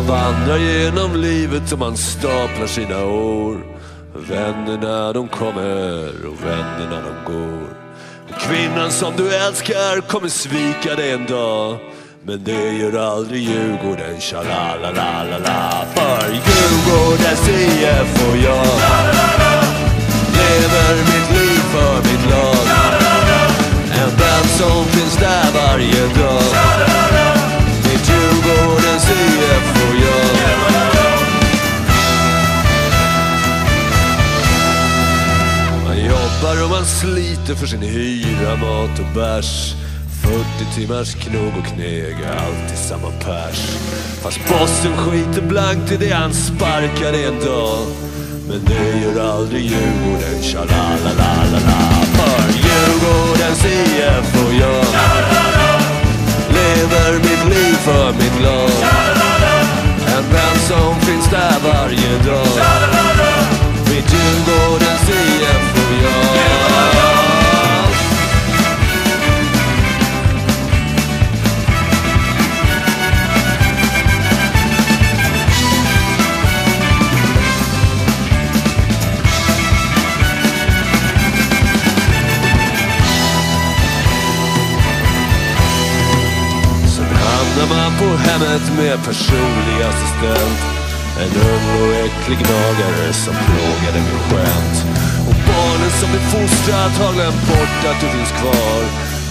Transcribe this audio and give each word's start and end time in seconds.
Man 0.00 0.08
vandrar 0.08 0.58
genom 0.58 1.16
livet 1.16 1.72
och 1.72 1.78
man 1.78 1.96
staplar 1.96 2.66
sina 2.66 3.04
år. 3.04 3.56
Vännerna 4.14 5.12
de 5.12 5.28
kommer 5.28 6.26
och 6.26 6.44
vännerna 6.44 7.00
de 7.00 7.32
går. 7.32 7.68
Och 8.28 8.40
kvinnan 8.40 8.90
som 8.90 9.12
du 9.16 9.34
älskar 9.34 10.00
kommer 10.00 10.28
svika 10.28 10.94
dig 10.96 11.12
en 11.12 11.26
dag. 11.26 11.78
Men 12.22 12.44
det 12.44 12.72
gör 12.72 13.16
aldrig 13.16 13.42
Djurgården, 13.42 14.20
tja-la-la-la-la-la. 14.20 15.84
För 15.94 16.28
Djurgårdens 16.32 17.48
IF 17.48 18.28
och 18.28 18.36
jag 18.36 18.66
lever 20.36 21.19
jobbar 36.40 36.64
och 36.64 36.70
man 36.70 36.84
sliter 36.84 37.54
för 37.54 37.66
sin 37.66 37.82
hyra, 37.82 38.56
mat 38.56 38.98
och 38.98 39.14
bärs. 39.14 39.74
40 40.22 40.74
timmars 40.74 41.14
knog 41.14 41.52
och 41.58 41.66
kneg, 41.66 42.14
alltid 42.14 42.78
samma 42.78 43.10
pers. 43.10 43.76
Fast 44.22 44.38
bossen 44.48 44.96
skiter 44.96 45.42
blankt 45.42 45.92
i 45.92 45.96
det 45.96 46.10
han 46.10 46.32
sparkade 46.32 47.24
en 47.24 47.40
dag. 47.40 47.86
Men 48.48 48.64
det 48.64 49.00
gör 49.00 49.30
aldrig 49.32 49.64
Djurgården, 49.64 50.42
tja-la. 50.42 50.79
Hamnar 87.60 87.76
man 87.76 87.98
på 87.98 88.04
hemmet 88.04 88.64
med 88.76 89.04
personlig 89.04 89.78
assistent. 89.90 90.60
En 91.22 91.32
ung 91.50 91.66
och 91.82 91.94
äcklig 92.04 92.38
gnagare 92.38 93.12
som 93.12 93.34
plågade 93.46 94.00
mig 94.06 94.18
skönt. 94.28 94.76
Och 95.28 95.38
barnen 95.50 95.90
som 96.00 96.08
är 96.18 96.24
fostrat 96.34 96.92
har 97.02 97.12
glömt 97.12 97.42
bort 97.48 97.80
att 97.90 98.00
du 98.00 98.06
finns 98.16 98.32
kvar. 98.40 98.80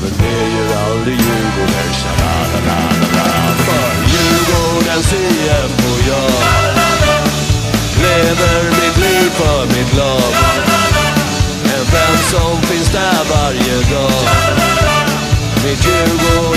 Men 0.00 0.12
det 0.20 0.42
gör 0.54 0.70
aldrig 0.86 1.16
Djurgården, 1.20 1.90
tja-la-la-la-la-la. 2.00 3.30
För 3.66 3.90
Djurgårdens 4.12 5.12
IF 5.12 5.72
och 5.92 6.00
jag 6.10 6.32
lever 8.02 8.62
mitt 8.80 8.96
liv 9.06 9.30
för 9.38 9.66
mitt 9.66 9.96
lag. 9.96 10.32
En 11.74 11.84
vän 11.92 12.18
som 12.30 12.62
finns 12.62 12.88
där 12.92 13.20
varje 13.34 13.76
dag. 13.94 14.22
Mitt 15.64 15.84
Djurgården 15.86 16.55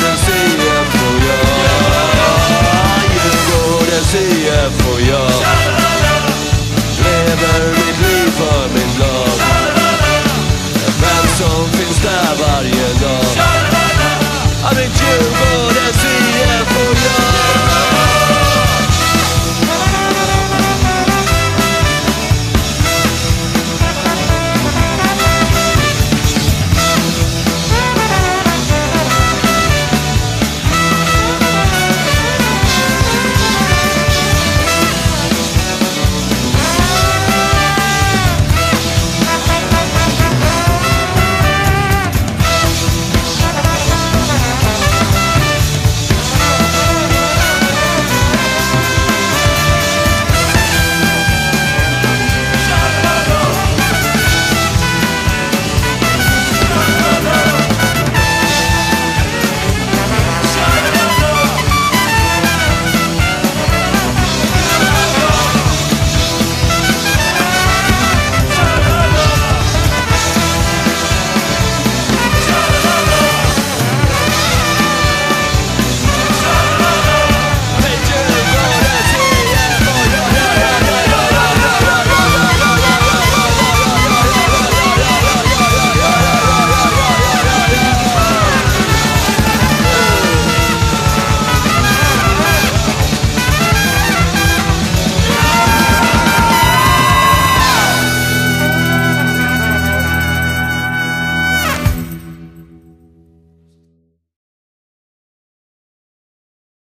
Djurgårdens 4.70 5.00
IF 5.00 5.29